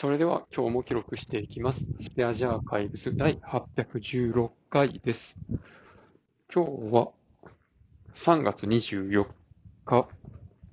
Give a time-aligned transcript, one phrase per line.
[0.00, 1.84] それでは今日も記録していきます。
[2.00, 5.36] スペアジアーカイブス第816回です。
[6.54, 7.08] 今日は
[8.14, 9.26] 3月24
[9.84, 10.08] 日、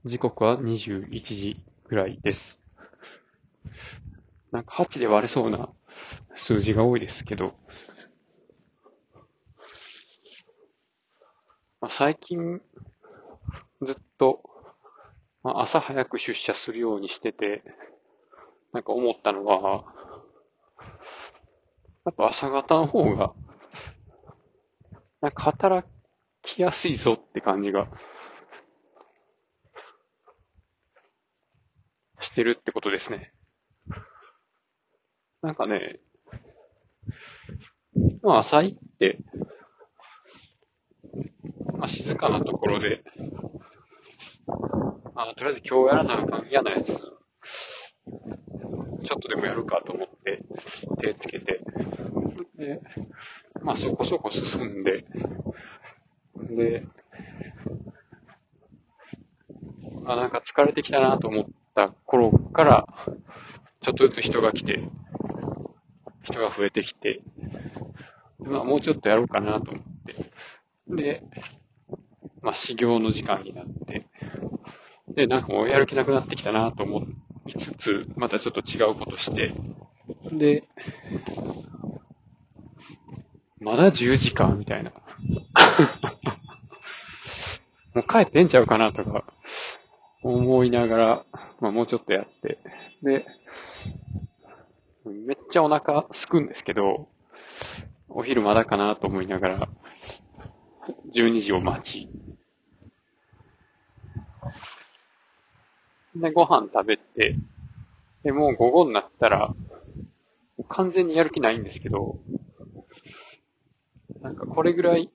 [0.06, 1.60] 時刻は21時
[1.90, 2.60] ぐらいです。
[4.52, 5.70] なんか8で割れそうな
[6.36, 7.56] 数字が多いですけど、
[11.82, 12.62] まあ、最近
[13.82, 14.44] ずっと、
[15.42, 17.64] まあ、朝早く出社するようにしてて、
[18.76, 19.86] なんか思ったのは、
[22.04, 23.34] やっぱ朝方の方が、
[25.22, 25.88] なんか働
[26.42, 27.88] きやすいぞって感じが
[32.20, 33.32] してるってことですね。
[35.42, 36.02] なんかね、
[38.24, 39.20] まあ朝行って、
[41.78, 43.06] まあ静かなところで、
[45.14, 47.16] まあとりあえず今日やらなあかん嫌なやつ、
[49.06, 50.44] ちょっとでもやるかと思って
[51.00, 51.62] 手つけて、
[52.58, 52.82] で、
[53.62, 55.06] まあそこそこ進んで、
[56.36, 56.88] で、
[60.04, 62.88] まあなんか疲れてきたなと思った頃から、
[63.82, 64.84] ちょっとずつ人が来て、
[66.24, 67.22] 人が増えてきて、
[68.40, 70.32] まあもうちょっとやろうかなと思って、
[70.88, 71.24] で、
[72.42, 74.08] まあ始業の時間になって、
[75.10, 77.15] で、なんかもうやる気なくなってきたなと思い
[77.54, 79.54] つつ、またちょっと違うことして、
[80.32, 80.64] で、
[83.60, 84.92] まだ10時かみたいな。
[87.94, 89.24] もう帰ってんちゃうかなとか
[90.22, 91.26] 思いながら、
[91.60, 92.60] まあもうちょっとやって、
[93.02, 93.26] で、
[95.06, 97.08] めっちゃお腹すくんですけど、
[98.10, 99.70] お昼まだかなと思いながら、
[101.14, 102.10] 12時を待ち、
[106.16, 107.36] で、ご飯食べて、
[108.24, 109.54] で、もう午後になったら、
[110.70, 112.20] 完全にやる気ないんですけど、
[114.22, 115.12] なんかこれぐらい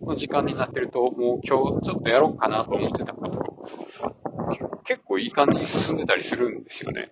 [0.00, 3.66] の時間になってると、もう今日ちょっとやろうかなと思ってたこと、
[4.84, 7.10] 結構いい感じに進んでたりするんですよね。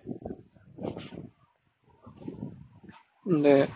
[3.29, 3.69] んで、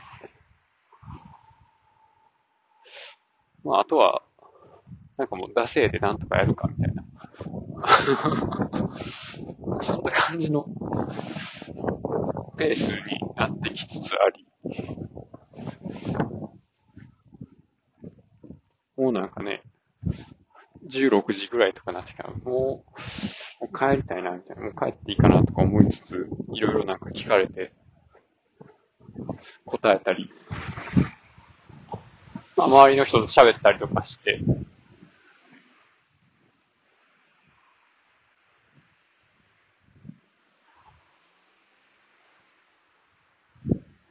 [3.63, 4.23] まああとは、
[5.17, 7.03] なんかもう惰性でなんとかやるかみたいな。
[9.81, 10.65] そんな感じの。
[12.61, 14.45] ペースになってきつつあり、
[18.95, 19.63] もうなんかね、
[20.87, 22.83] 16時ぐらいとかなってから、もう、も
[23.61, 24.63] う帰りたいな、みたいな。
[24.63, 27.73] もう帰っていいかなとか思いつつ、いろいろなんか聞かれて、
[29.65, 30.29] 答えたり、
[32.55, 34.39] まあ、周りの人と喋ったりとかして、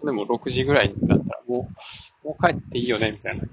[0.04, 1.68] でも6時ぐらいになったら、も
[2.24, 3.44] う、もう帰っていいよね、みたいな。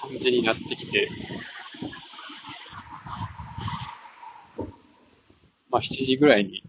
[0.00, 1.08] 感じになってきて、
[5.70, 6.62] まあ7時ぐらいに、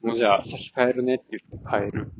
[0.00, 2.12] もうじゃあ先帰るねって言って帰る。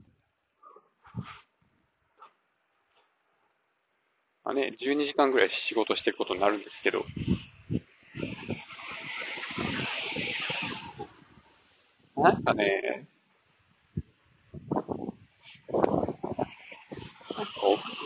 [4.44, 7.04] まあね、12時間ぐらい仕事してることになるんですけど、
[12.16, 13.08] なんかね、
[14.70, 15.16] なんかこう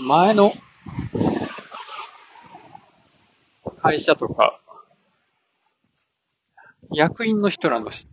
[0.03, 0.55] 前の
[3.83, 4.61] 会社とか、
[6.93, 8.07] 役員の人らの仕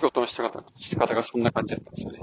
[0.00, 2.18] 事の仕方仕方がそんな感じだったんですよね。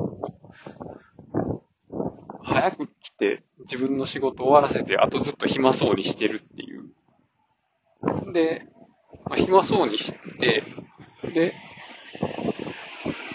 [2.44, 6.90] 早く来て自分の仕事終わらせて、あとずっと暇そうにしてるっていう。
[8.34, 8.68] で、
[9.26, 10.64] まあ、暇そうにして、
[11.34, 11.54] で、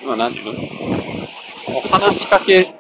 [0.04, 1.80] まあ、なんていうの？
[1.90, 2.74] 話しかけ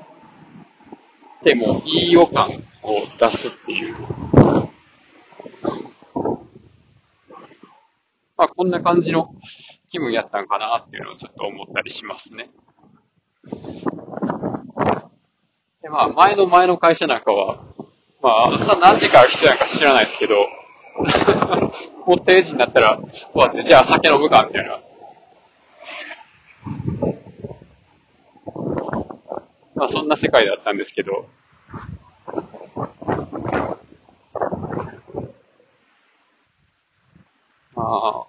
[1.44, 3.94] てもいい予感を出すっていう。
[8.36, 9.32] まあ、こんな感じの
[9.90, 12.50] 気分やったんかなっていうのをちょっと思ったりしますね。
[15.82, 17.62] で、まあ、前の前の会社なんかは、
[18.22, 20.48] まあ、朝何時から来てたのか知らないですけど、
[22.06, 24.80] もう定時になったら終わって、じゃあ酒飲むか、みたいな。
[29.74, 31.28] まあ、そんな世界だったんですけど、
[37.74, 38.26] まあ、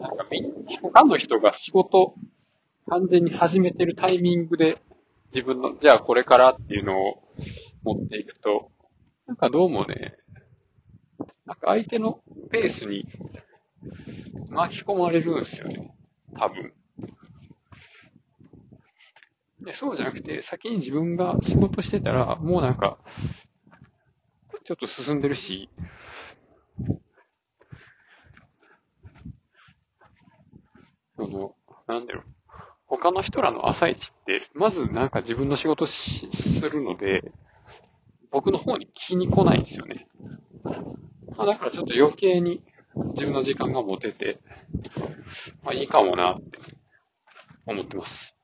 [0.00, 2.14] なんかみん、他の人が仕事
[2.88, 4.78] 完全に始めてるタイミングで
[5.34, 7.22] 自分の、じゃあこれからっていうのを
[7.82, 8.70] 持っていくと、
[9.26, 10.16] なんかどうもね、
[11.46, 12.20] なんか相手の
[12.50, 13.08] ペースに
[14.50, 15.92] 巻き込まれるんですよね。
[16.38, 16.72] 多分。
[19.64, 22.98] でそうじゃなくて、先に自分が仕事してたら、もうなんか、
[24.64, 25.70] ちょっと進んでるし、
[31.16, 31.54] その、
[31.86, 32.24] なんだろう。
[32.86, 37.22] 他の人らの朝一って、まずなんか自分の仕事しするので、
[38.30, 40.06] 僕の方に気に来ないんですよね。
[41.36, 42.62] まあ、だからちょっと余計に
[43.14, 44.38] 自分の時間が持てて、
[45.62, 46.58] まあいいかもなって
[47.66, 48.36] 思ってます。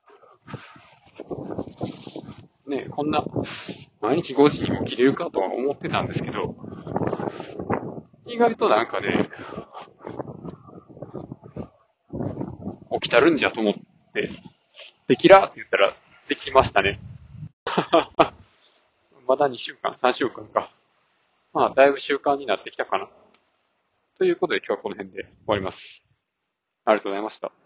[2.67, 3.23] ねこんな、
[4.01, 6.55] 毎日5時に起きれるかとは思ってたんですけど、
[8.25, 9.29] 意外となんかね、
[12.93, 13.73] 起きたるんじゃと思っ
[14.13, 14.29] て、
[15.07, 15.95] できらって言ったら、
[16.27, 16.99] できましたね。
[19.27, 20.71] まだ2週間、3週間か。
[21.53, 23.09] まあ、だいぶ習慣になってきたかな。
[24.17, 26.03] ということで今日はこの辺で終わります。
[26.85, 27.60] ありがとうございました。